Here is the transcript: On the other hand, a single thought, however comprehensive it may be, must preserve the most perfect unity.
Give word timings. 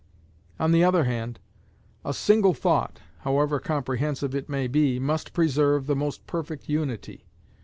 On 0.59 0.71
the 0.71 0.83
other 0.83 1.03
hand, 1.03 1.39
a 2.03 2.11
single 2.11 2.55
thought, 2.55 3.01
however 3.19 3.59
comprehensive 3.59 4.33
it 4.33 4.49
may 4.49 4.65
be, 4.67 4.97
must 4.97 5.31
preserve 5.31 5.85
the 5.85 5.95
most 5.95 6.25
perfect 6.25 6.67
unity. 6.67 7.27